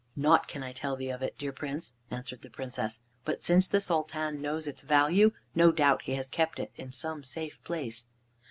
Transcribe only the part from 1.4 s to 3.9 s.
Prince," answered the Princess, "but since the